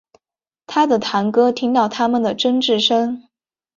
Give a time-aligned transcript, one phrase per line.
[0.65, 3.27] 他的堂哥听到他们的争执声